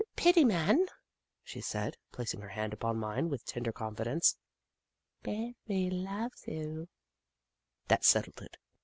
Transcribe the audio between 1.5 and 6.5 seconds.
said, placing her hand upon mine with tender confidence." Baby loves